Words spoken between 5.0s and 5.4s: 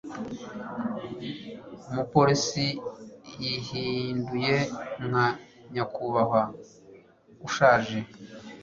nka